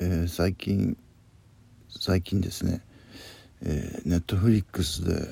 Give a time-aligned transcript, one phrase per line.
[0.00, 0.96] えー、最近
[1.88, 2.82] 最近ですね、
[4.04, 5.28] ネットフリックスで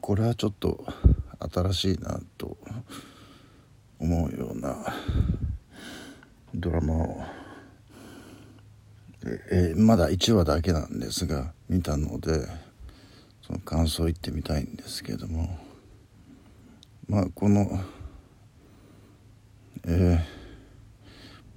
[0.00, 0.84] これはちょっと
[1.38, 2.56] 新しいなと
[4.00, 4.76] 思うような
[6.54, 7.22] ドラマを、
[9.52, 12.48] えー、まだ1話だけなんですが見たので
[13.46, 15.56] その感想言ってみたいんですけども。
[17.08, 17.80] まあこの
[19.86, 20.41] えー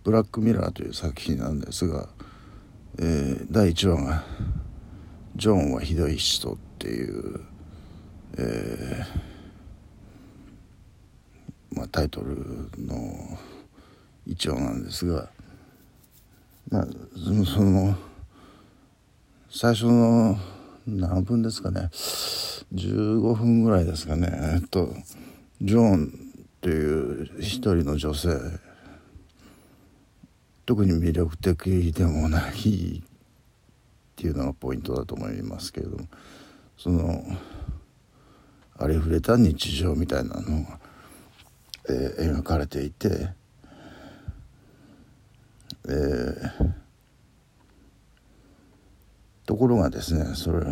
[0.06, 2.08] ブラックミラー」という作品なんですが、
[3.00, 4.24] えー、第1話が
[5.36, 7.40] 「ジョンはひどい人」っていう、
[8.38, 13.40] えー、まあ、タイトルの
[14.28, 15.28] 1話なんですが、
[16.70, 17.98] まあ、その
[19.50, 20.38] 最初の
[20.86, 21.90] 何分ですかね
[22.76, 24.94] 15分ぐらいですかねえっと
[25.64, 26.14] ジョーン
[26.62, 28.30] という一人の女性
[30.66, 33.02] 特に魅力的でもないっ
[34.16, 36.06] ていうのがポイントだと思いますけれども
[36.78, 37.24] その
[38.78, 40.80] ありふれた日常みたいなのが、
[41.90, 43.30] えー、描かれていて、
[45.88, 46.72] えー、
[49.46, 50.66] ところがですねそれ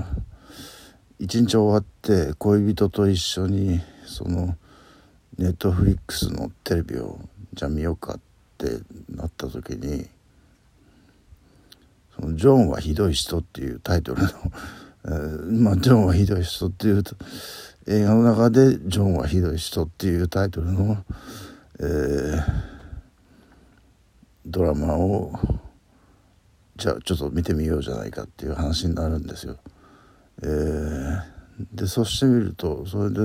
[1.20, 4.58] 一日終わって恋人と一緒にその
[5.38, 7.20] ネットフリックスのテレビを
[7.54, 8.33] じゃあ見ようかって
[8.64, 10.08] ってなった時に
[12.16, 14.30] 「そのジョンはひどい人」っていうタイトルの
[15.06, 17.04] えー、まあ「ジョンはひどい人」っていう
[17.88, 21.04] 映画の中で「ジョンはひどい人」っていうタイトルの、
[21.80, 22.44] えー、
[24.46, 25.34] ドラマを
[26.78, 29.58] じゃあちょっと見てみようじゃないかっていう話になるんですよ。
[30.42, 31.22] えー、
[31.74, 33.20] でそうしてみるとそれで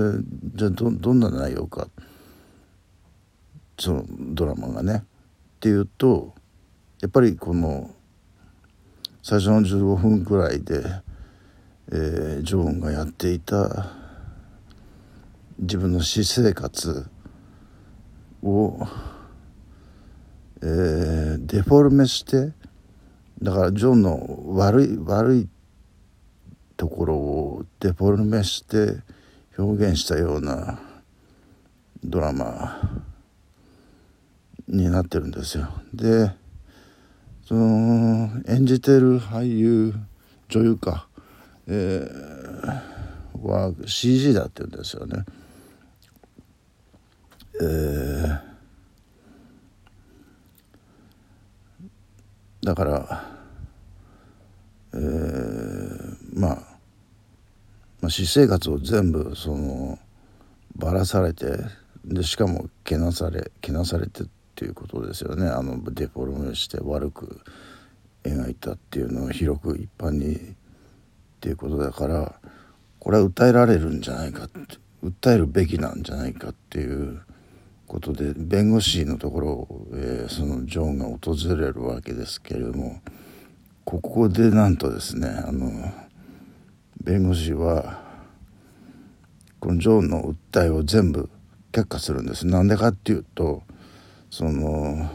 [0.55, 1.87] じゃあどどんな内容か
[3.79, 5.03] そのドラマがね
[5.59, 6.33] っていうと
[7.01, 7.91] やっぱりこの
[9.21, 10.81] 最初の15分くらいで、
[11.91, 13.91] えー、ジョーンがやっていた
[15.59, 17.05] 自分の私生活
[18.41, 18.87] を、
[20.61, 22.53] えー、デフォルメして
[23.41, 25.49] だからジョンの悪い悪い
[26.77, 29.01] ところをデフォルメして
[29.57, 30.79] 表現したような
[32.01, 32.98] ドラマ
[34.69, 35.67] になってるんですよ。
[35.93, 36.31] で
[37.45, 39.93] その演じてる俳優
[40.49, 41.07] 女優か、
[41.67, 45.25] えー、は CG だって言うんですよね。
[47.61, 48.39] えー、
[52.65, 53.27] だから、
[54.93, 56.55] えー、まあ、
[58.01, 59.99] まあ、私生活を全部その
[60.75, 61.57] ばらされて
[62.05, 64.23] でしかもけなされけなされて
[64.59, 67.39] っていうことですよねあのデフォルメして悪く
[68.25, 70.39] 描いたっていうのを広く一般にっ
[71.39, 72.35] ていうことだから
[72.99, 74.59] これは訴えられるんじゃないかって
[75.01, 77.21] 訴えるべきなんじゃないかっていう
[77.87, 82.99] ことで弁護士のところを、えー、そのジョンが訪れるわけですけれども
[83.85, 85.71] ここでなんとですねあの
[87.01, 88.01] 弁護士は
[89.61, 91.29] このジョンの訴えを全部
[91.71, 92.45] 却下するんです。
[92.45, 93.63] なんでかっていうと
[94.29, 95.09] その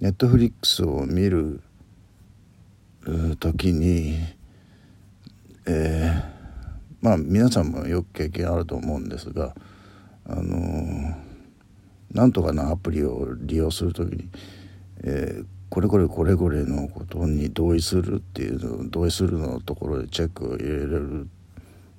[0.00, 1.62] ネットフリックスを見る
[3.40, 4.18] 時に、
[5.66, 6.22] えー、
[7.00, 9.54] まあ皆さんもよく経験あると思うんですが
[10.26, 11.16] あの
[12.12, 14.28] なんとかのアプリを利用する時に、
[15.02, 21.28] えー、これこれこれこれのことに同意するっていうの同意するのところでチェックを入れる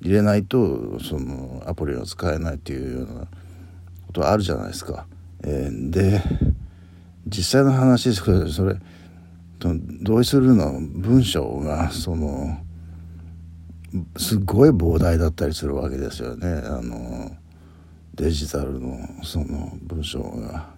[0.01, 3.27] 入れないとそのアプリが使えないっていうような
[4.05, 5.07] ことあるじゃないですか。
[5.43, 6.21] えー、で
[7.27, 8.75] 実際の話ですけどそれ
[10.01, 10.79] 同意するの？
[10.81, 12.57] 文章がその
[14.17, 16.47] すごい膨大だったりするわけですよね。
[16.47, 17.31] あの
[18.15, 20.73] デジタルのその文章が。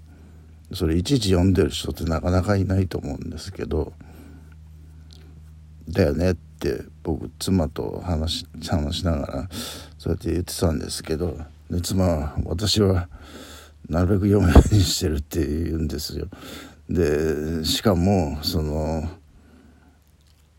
[0.74, 3.94] それいちいち読んでる人ってなかなかいないと思うんですけど
[5.88, 9.50] だよねって僕妻と話話しながら
[10.00, 11.38] そうやって言ってたんですけど
[11.70, 13.08] で妻は私は
[13.90, 16.28] なるべく読むようにしてるって言うんですよ。
[16.90, 19.04] でしかもその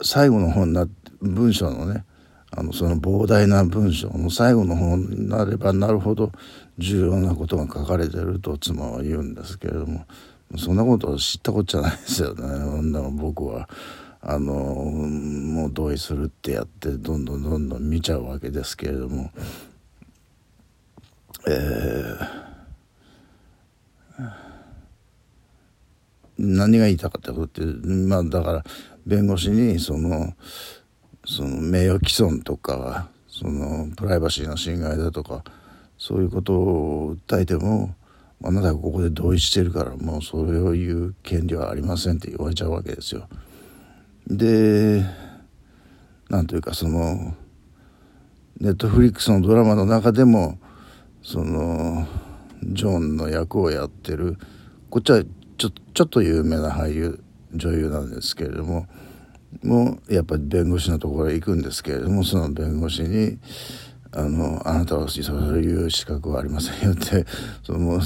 [0.02, 0.88] 最後の本な
[1.20, 2.04] 文章のね
[2.50, 6.32] あのその膨大な文章の最後の本になればなるほど
[6.78, 10.06] 重要なことが書かれてると妻は言うんですけれども
[10.56, 13.68] そんなことを知ったことじゃないですよね女は僕は。
[14.28, 19.30] あのもう同意するってやってどんどんどんどん見ちゃうわけですけれども
[21.46, 22.46] えー
[26.66, 28.64] 何が言いたかったことってまあだから
[29.06, 30.32] 弁護士にその
[31.24, 35.44] その名誉毀損とかそのプライバシーの侵害だとか
[35.96, 37.94] そういうことを訴えても
[38.42, 43.28] あなたがここで同意してるからもうそれを言う権利はありませんって言われちゃうわけですよ。
[44.26, 45.04] で
[46.28, 47.34] なんというかその
[48.58, 50.58] ネットフリックスのドラマの中でも
[51.22, 52.08] その
[52.64, 54.36] ジョンの役をやってる
[54.90, 55.22] こっちは
[55.58, 57.22] ちょちょっと有名な俳優
[57.54, 58.86] 女優なんですけれども
[59.62, 63.38] もうやっぱり弁護士のところへ行くんですけれどもその弁護士に
[64.12, 65.22] 「あのあなたはそう
[65.58, 67.24] いう資格はありませんよ」って
[67.64, 68.00] その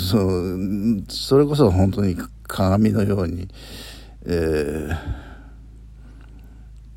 [1.08, 3.48] それこそ本当に鏡のように、
[4.24, 4.96] えー、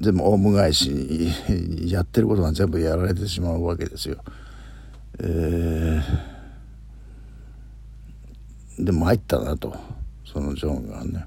[0.02, 4.18] 全部オウム返しにやってることが全部やられてしまうわけですよ。
[5.20, 9.76] えー、でも入ったなと
[10.34, 11.26] そのジョンがね、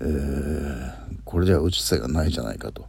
[0.00, 0.92] えー、
[1.24, 2.86] これでは打つ手がないじゃないかと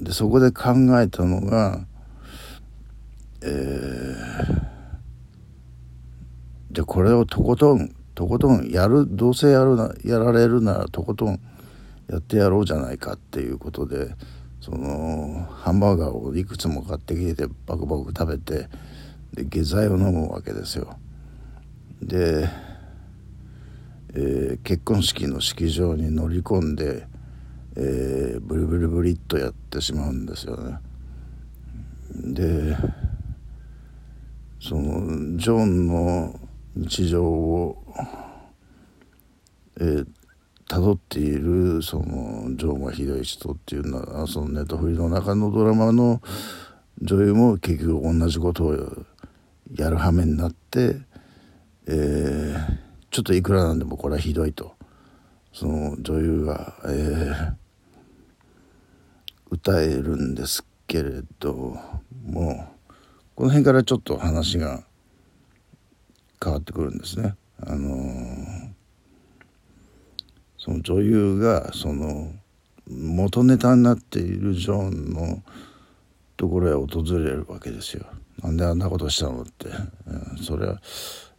[0.00, 1.86] でそこで考えたのが、
[3.42, 4.60] えー、
[6.72, 11.40] じゃこれをとことんとことんやるどうせやるなやられるならとことん
[12.08, 14.16] やってやろうじゃないかっていうことで
[14.60, 18.68] そのハンバーガーをいくつも買ってきてバクバク食べて
[19.32, 20.96] で下剤を飲むわけですよ。
[22.02, 22.48] で、
[24.14, 27.06] えー、結婚式の式場に乗り込んで、
[27.76, 30.78] えー、ブリブリブリっとやってしまうんですよね。
[32.12, 32.76] で
[34.60, 36.38] そのジョンの
[36.74, 37.82] 日常を、
[39.78, 40.06] えー、
[40.68, 46.20] 辿っているそのジョンはひどい人っていうのはそのネットフリの中のドラマの
[47.00, 49.04] 女優も結局同じことを
[49.74, 50.96] やる羽目になって、
[51.86, 54.74] えー、ちょっといくらなんでもこれはひどいと
[55.52, 57.54] その女優が、えー、
[59.50, 61.76] 歌えるんですけれど
[62.24, 62.72] も
[63.34, 64.82] この辺からちょっと話が
[66.42, 67.34] 変わってくるんですね。
[67.62, 68.70] あのー
[70.62, 72.30] その女優がその
[72.86, 75.42] 元ネタになっているジョンの
[76.36, 78.04] ところへ訪れるわけですよ。
[78.42, 79.68] なんであんなことしたのって、
[80.06, 80.80] うん、それは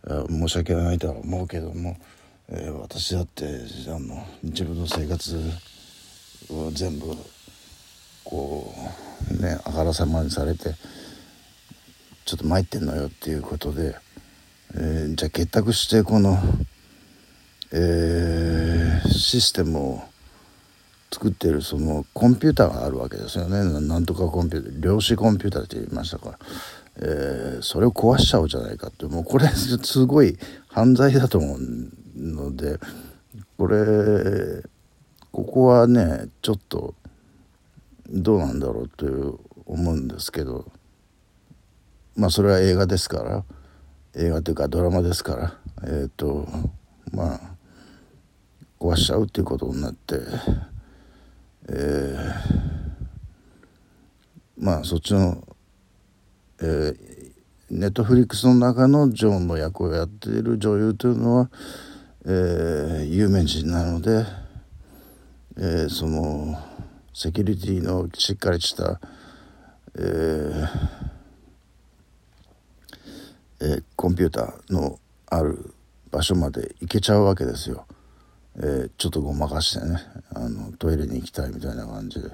[0.05, 1.97] 申し訳ないとは思うけども、
[2.49, 3.45] えー、私だって
[3.87, 5.37] あの自分の生活
[6.49, 7.15] を全部
[8.23, 8.73] こ
[9.31, 10.75] うねあからさまにされて
[12.25, 13.95] ちょっと参ってんのよっていうことで、
[14.75, 16.37] えー、じゃあ結託してこの
[17.73, 20.03] えー、システムを
[21.11, 23.87] 作ってるそのコンピューターがあるわけですよね。
[23.87, 26.39] なんとかコンピューター量子コンピューターって言いましたから、
[26.97, 31.59] えー、それを壊しちゃうじゃないかってもうこれすごい犯罪だと思う
[32.15, 32.79] ので
[33.57, 34.63] これ
[35.31, 36.95] ここはねちょっと
[38.09, 40.69] どうなんだろうという思うんですけど
[42.15, 43.43] まあそれは映画ですから
[44.15, 45.53] 映画というかドラマですから
[45.83, 46.47] えっ、ー、と
[47.11, 47.61] まあ
[48.81, 50.15] 壊しちゃうっていうことになって、
[51.69, 53.03] えー、
[54.57, 55.47] まあそっちの、
[56.63, 57.31] えー、
[57.71, 61.49] ネットフリックスの中のジョンの役をやっている女優というのは、
[62.25, 64.25] えー、有名人なので、
[65.57, 66.55] えー、その
[67.13, 69.01] セキュリティのしっかりした、
[69.97, 70.67] えー
[73.61, 75.73] えー、コンピューターのある
[76.11, 77.87] 場所まで行けちゃうわけですよ。
[78.57, 79.97] えー、ちょっとごまかしてね
[80.33, 82.29] あのトイレに行きたいみたいな感じで、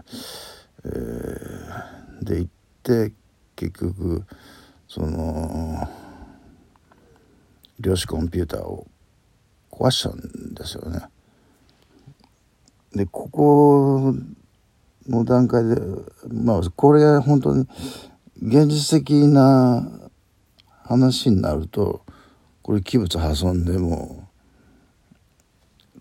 [0.85, 3.13] えー、で行って
[3.57, 4.23] 結局
[4.87, 5.89] その
[7.79, 8.87] 量子コンピューターを
[9.71, 11.01] 壊しちゃうんですよね。
[12.93, 14.13] でここ
[15.07, 15.75] の段階で
[16.29, 17.67] まあこれが本当に
[18.41, 19.89] 現実的な
[20.83, 22.05] 話になると
[22.61, 24.27] これ器物破損でも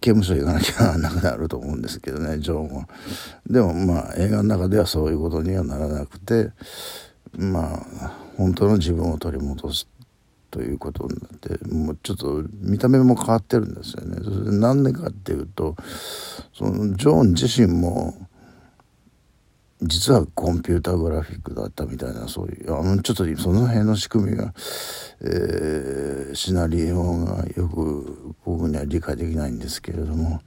[0.00, 2.88] 刑務所行かなきゃなくなると思うんですけどねジョンは。
[3.48, 6.50] でもまあ映画の中ではそういうことにはならなくて
[7.34, 9.88] まあ本当の自分を取り戻す
[10.50, 14.16] ということになってもうちょっと見た目も変わってるんですよね。
[14.22, 15.76] それで何でかっていうと
[16.52, 18.14] そのジョーン自身も
[19.82, 24.54] 実はコンピューターグラフィックだったみたいなそういうあのちょっとその辺の仕組みが、
[25.20, 30.40] えー、シナリオがよく僕には理解できないんですけれども、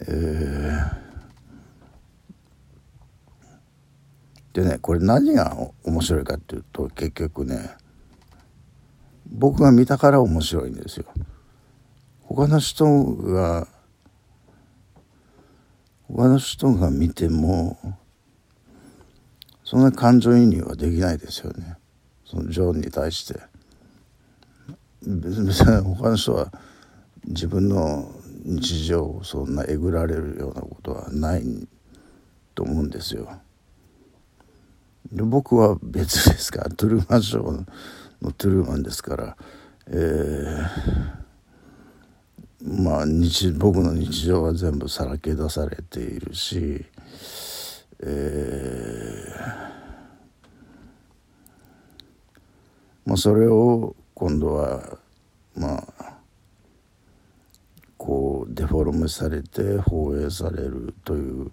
[0.00, 1.07] えー、
[4.58, 7.70] でねこれ何が面白いかっていうと結局ね
[9.30, 11.06] 僕が見たから面白いんですよ。
[12.22, 13.68] 他の人が
[16.08, 17.78] 他の人が見ても
[19.62, 21.76] そんな感情移入はできないですよね
[22.24, 23.40] そのジョンに対して
[25.02, 25.52] 別に
[25.84, 26.52] 他の人は
[27.26, 28.10] 自分の
[28.44, 31.44] 日常をそんなえぐられるようなことはない
[32.56, 33.40] と思うんですよ。
[35.12, 37.66] で僕は別ですから トゥルーマンショー
[38.22, 39.36] のトゥルーマンですから、
[39.86, 46.84] えー、まあ日僕の日常は全部さらけ出されているし、
[48.00, 54.98] えー、まあそれを今度は
[55.56, 56.18] まあ
[57.96, 61.50] こうデフォルメされて放映されるという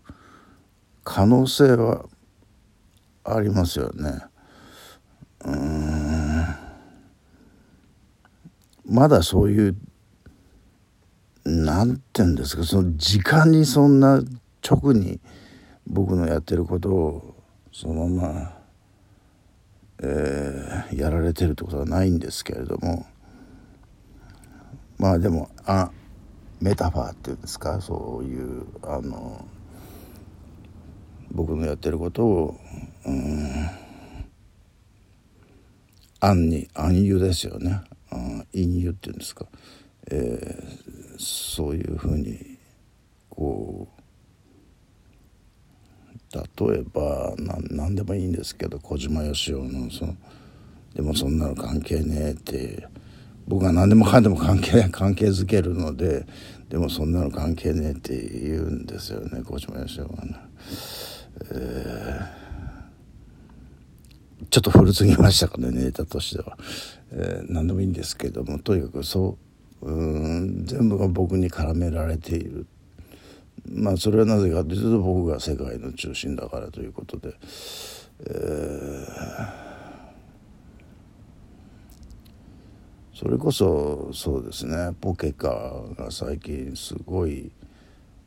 [1.03, 2.05] 可能性は
[3.25, 4.21] ありますよね。
[5.45, 6.45] うん
[8.87, 9.75] まだそういう
[11.43, 14.21] なんて言うんですかその時間にそんな
[14.67, 15.19] 直に
[15.87, 17.35] 僕のやってることを
[17.71, 18.57] そのまま、
[20.01, 23.05] えー、やられてるってことはないんですけれども
[24.97, 25.91] まあでもあ
[26.61, 29.45] メタファーっていうんですかそういうあの
[31.31, 32.59] 僕のやってることを
[33.05, 33.69] うん。
[36.19, 37.81] 暗に暗喩ですよね。
[38.55, 39.45] 陰喩っていうんですか、
[40.09, 42.57] えー、そういうふうに
[43.29, 43.95] こう
[46.33, 47.33] 例えば
[47.69, 50.15] 何でもいいんですけど小島よしおのその
[50.93, 52.87] 「でもそんなの関係ねえ」って
[53.47, 56.25] 僕は何でもかんでも関係関係づけるので
[56.69, 60.35] でもそんなの関係ねえって言うんですよね小島よしおはね。
[61.51, 62.44] えー、
[64.49, 66.57] ちょっと古すぎましたかねネタとしては、
[67.11, 69.37] えー、何でもいいんですけどもとにかくそ
[69.81, 72.65] ううん全部が僕に絡められている。
[73.67, 77.33] まあそれはなぜかというと僕が世界の中心だからということで、
[78.27, 79.75] えー
[83.15, 85.47] それこそそうですねポケカ
[85.97, 87.49] が最近すごい、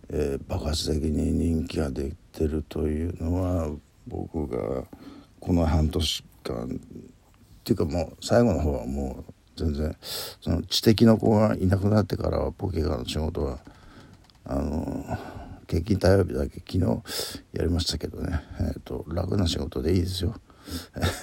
[0.09, 3.71] えー、爆発的に人気が出てるというのは
[4.07, 4.85] 僕が
[5.41, 6.69] この半年間っ
[7.65, 9.97] ていうかもう最後の方はもう全然
[10.41, 13.59] その知的な子がいなくなってからはポケカの仕事は
[14.45, 15.05] あの
[15.67, 16.81] 景気火曜日だけ昨日
[17.53, 20.35] やりましたけどね、えーと、楽な仕事でいいですよ。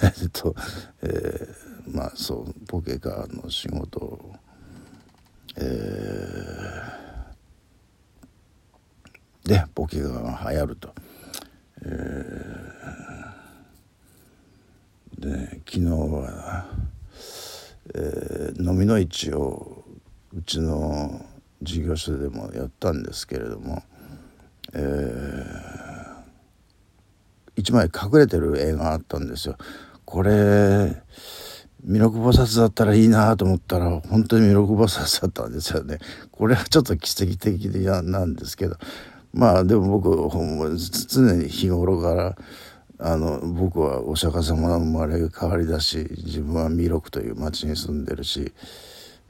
[0.02, 0.54] えっと、
[1.02, 4.00] えーまあそうポケカの仕事。
[4.00, 4.34] を、
[5.56, 10.94] えー、でポケカが流行ると、
[11.82, 13.25] えー、
[15.26, 16.66] で昨日は、
[17.94, 19.84] えー、飲みの市を
[20.32, 21.26] うちの
[21.62, 23.82] 事業所でもやったんですけれども、
[24.72, 29.56] えー、1枚隠れてる映画あったんですよ。
[30.04, 31.02] これ
[31.84, 35.98] 弥勒菩薩だったらいいなと思ったら本当に弥勒菩薩だったんですよね。
[36.30, 37.64] これはちょっと奇跡的
[38.04, 38.76] なんですけど
[39.32, 40.30] まあでも僕
[41.08, 42.36] 常に日頃から
[42.98, 48.52] あの僕はお釈迦様の生まれ変わりだし自分は弥勒という町に住んでるし、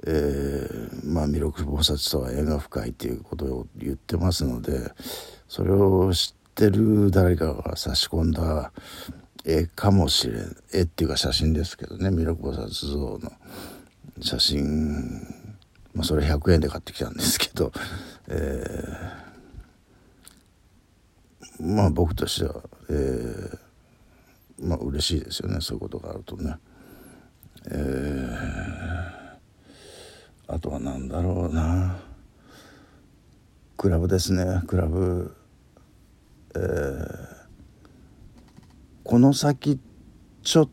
[0.06, 4.92] えー、まあ弥勒菩薩とは縁が深いっていうことを言ってますので
[5.48, 8.72] それを知ってる誰かが差し込んだ
[9.44, 13.32] 絵かもしれん絵っていうか写真ですけどね弥勒菩薩像の
[14.20, 15.26] 写真
[15.92, 17.72] まあそれ100円で買ってきたんですけど、
[18.28, 23.58] えー、まあ僕としては、えー、
[24.60, 26.56] まあ嬉しいですよねそういうことがあるとね。
[27.68, 31.96] えー、あとは何だろうな
[33.76, 35.34] クラブですねクラブ
[36.54, 37.36] えー
[39.06, 39.78] この先
[40.42, 40.68] ちょ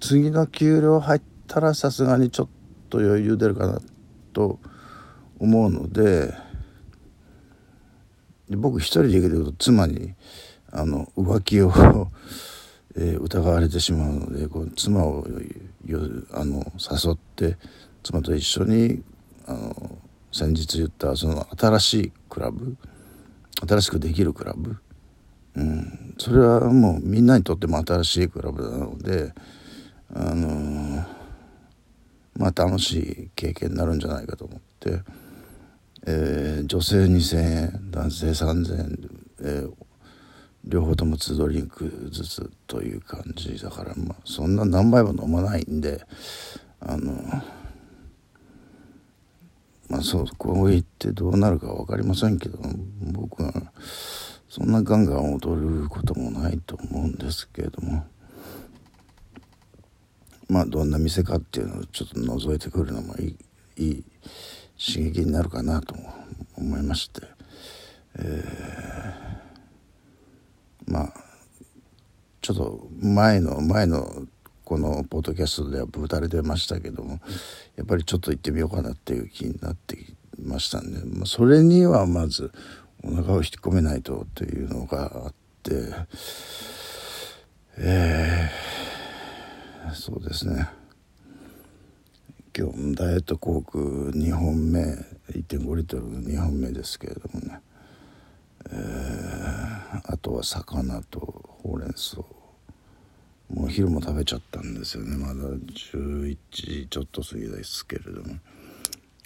[0.00, 2.48] 次の給料入ったらさすがにちょっ
[2.90, 3.80] と余裕出るかな
[4.32, 4.58] と
[5.38, 6.34] 思うので
[8.50, 10.14] 僕一人で行けると妻に
[10.72, 11.72] あの浮気を
[12.96, 15.24] えー、疑われてしまうのでこう妻を
[16.32, 17.56] あの誘って
[18.02, 19.02] 妻と一緒に
[19.46, 19.98] あの
[20.32, 22.76] 先日言ったその新しいクラブ
[23.68, 24.78] 新しくできるクラブ
[25.58, 29.32] うん、それはもうみんなにとっても新しいクラブなので、
[30.14, 31.04] あのー、
[32.36, 35.02] まあ楽しい経験になるんじゃないかと思って、
[36.06, 39.10] えー、女性2,000円男性3,000円、
[39.40, 39.72] えー、
[40.64, 46.04] 両方とも2ドリンクずつという感じだから、まあ、そんな何杯も飲まないんで
[46.80, 47.12] あの
[49.88, 52.58] まあそうこう言ってどうなるか分かりませんけど
[53.00, 53.52] 僕は
[54.48, 58.04] そんなガンガン踊ることもないと思うんですけれども
[60.48, 63.36] まあどんな店かっていうのをちょっと覗いてくるのもいい
[63.78, 64.04] いい
[64.78, 65.94] 刺激になるかなと
[66.56, 67.22] 思いまして、
[68.18, 71.12] えー、まあ
[72.48, 74.24] ちょっと前の前の
[74.64, 77.20] このポッドキャストではぶたれてましたけども
[77.76, 82.50] やっぱりちょっと行ってみようかなっていう気になってきましたんで、まあ、それにはまず
[83.04, 85.92] お腹を引き込めないとというのがあって
[87.76, 90.68] えー、そうですね。
[92.56, 94.82] 今日ダイエットコーク2本目
[95.32, 97.60] 1.5リットルの2本目ですけれどもね、
[98.72, 101.20] えー、あとは魚と
[101.62, 102.37] ほうれん草。
[103.50, 105.16] もう昼も食べちゃったんですよね。
[105.16, 108.36] まだ11時ちょっと過ぎですけれども。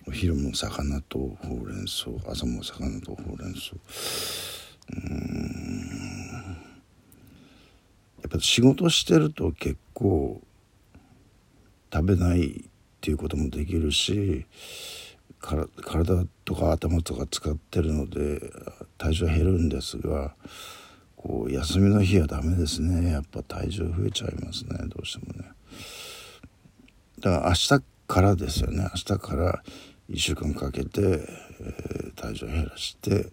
[0.06, 2.10] お昼も魚とほうれん草。
[2.28, 3.76] 朝も魚とほうれん草。
[4.92, 6.62] うん。
[8.22, 10.40] やっぱ仕事してると結構
[11.92, 12.64] 食べないっ
[13.00, 14.46] ていうこともできるし
[15.40, 18.40] から体とか頭とか使ってるので
[18.96, 20.34] 体重は減るんですが
[21.22, 23.12] こう休みの日はダメですね。
[23.12, 24.76] やっぱ体重増えちゃいますね。
[24.88, 25.50] どうしてもね。
[27.20, 28.82] だから明日からですよね。
[28.82, 29.62] 明日から
[30.10, 33.32] 1週間かけて、えー、体重減らして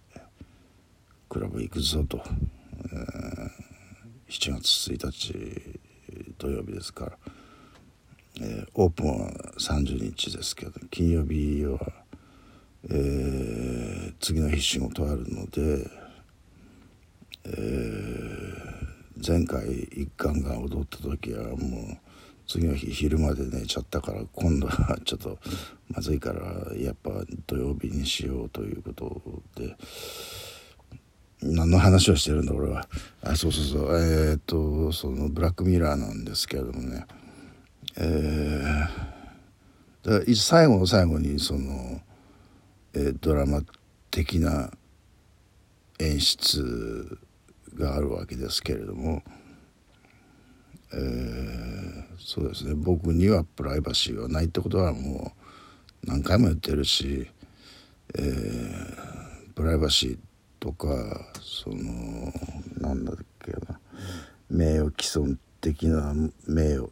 [1.27, 2.21] クラブ行くぞと、
[2.91, 3.49] えー、
[4.29, 5.79] 7月1日
[6.37, 7.11] 土曜日ですから、
[8.41, 11.79] えー、オープンは30日ですけど金曜日は、
[12.89, 15.89] えー、次の日仕事あるので、
[17.45, 21.97] えー、前回一貫が踊った時はもう
[22.47, 25.37] 次の日昼まで寝ちゃったから今度はちょっと
[25.89, 27.11] まずいからやっぱ
[27.45, 29.21] 土曜日にしようということ
[29.55, 29.75] で
[31.41, 32.87] 何の話をしてるんだ俺は。
[33.21, 33.97] あそうそうそう。
[33.97, 37.05] えー、っとそのブラックミラーなんですけれどもね。
[37.97, 42.01] えー、だから最後の最後にその、
[42.93, 43.61] えー、ドラマ
[44.11, 44.69] 的な
[45.99, 47.17] 演出
[47.79, 49.23] があるわけですけれども、
[50.93, 55.33] えー、そうですね僕にはプライバシーはないってことはも
[56.03, 57.27] う何回も言ってるし、
[58.17, 60.17] えー、プライバシー
[60.59, 60.87] とか
[61.41, 62.31] その
[62.77, 63.79] なんだっけな
[64.49, 66.13] 名誉毀損的な
[66.47, 66.89] 名誉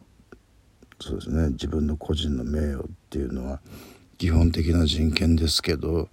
[1.00, 3.60] そうですね自分の個人の名誉っていうのは
[4.16, 6.08] 基本的な人権ですけど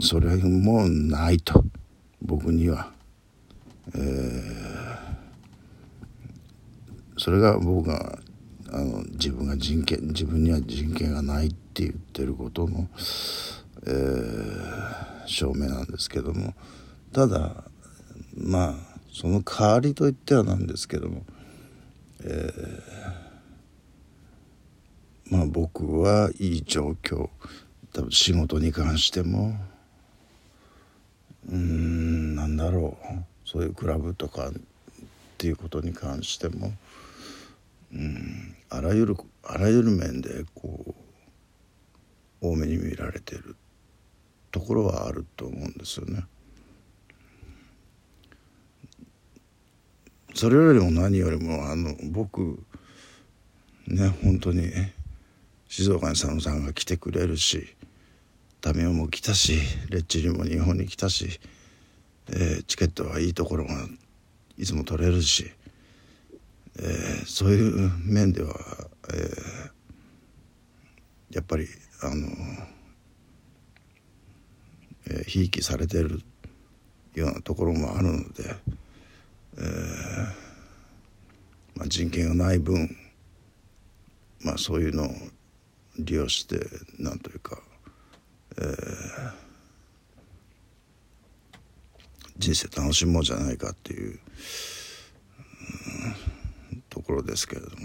[0.00, 1.64] それもないと
[2.20, 2.97] 僕には。
[3.94, 4.98] えー、
[7.16, 8.18] それが僕が
[8.70, 12.88] あの自分が人権自分には人権がないって言ってることの、
[13.86, 16.54] えー、証明なんですけども
[17.12, 17.64] ただ
[18.36, 18.74] まあ
[19.10, 21.24] その代わりといってはなんですけども、
[22.24, 27.30] えー、まあ僕はいい状況
[27.94, 29.56] 多分仕事に関しても
[31.50, 33.37] うんなんだろう。
[33.50, 34.52] そういうクラブとかっ
[35.38, 36.70] ていうことに関しても、
[37.94, 40.94] うん、あらゆるあらゆる面でこ
[42.42, 43.56] う多めに見られてる
[44.52, 46.24] ところはあると思うんですよね。
[50.34, 52.62] それよりも何よりもあの僕
[53.86, 54.70] ね本当に
[55.68, 57.74] 静岡に佐野さんが来てくれるし
[58.60, 59.54] タミオも来たし
[59.88, 61.40] レッチリも日本に来たし
[62.30, 63.74] えー、チケットはいいところが
[64.58, 65.50] いつも取れるし、
[66.78, 68.54] えー、そういう面では、
[69.12, 71.66] えー、やっぱり
[72.02, 72.28] あの
[75.26, 76.20] ひいきされてる
[77.14, 78.54] ようなところもあるので、
[79.56, 79.62] え
[81.74, 82.94] まあ、人権がない分、
[84.42, 85.08] まあ、そういうのを
[85.98, 86.60] 利用して
[86.98, 87.58] なんというか、
[88.58, 89.47] えー
[92.38, 94.20] 人生楽しもうじゃないかっていう、
[96.72, 97.76] うん、ところですけれども、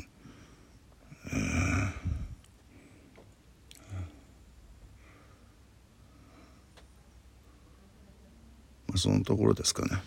[1.31, 2.13] えー
[8.87, 10.01] まあ、そのところですかね。